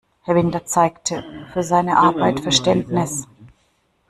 Herr 0.23 0.33
Winter 0.35 0.65
zeigte 0.65 1.23
für 1.53 1.61
seine 1.61 1.95
Arbeit 1.95 2.39
Verständnis. 2.39 3.27